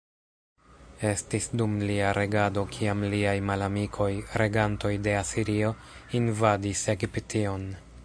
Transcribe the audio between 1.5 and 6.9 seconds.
dum lia regado kiam liaj malamikoj, regantoj de Asirio, invadis